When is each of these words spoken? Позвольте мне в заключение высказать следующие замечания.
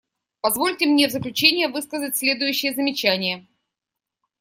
Позвольте 0.41 0.87
мне 0.87 1.07
в 1.07 1.11
заключение 1.11 1.67
высказать 1.67 2.17
следующие 2.17 2.73
замечания. 2.73 3.45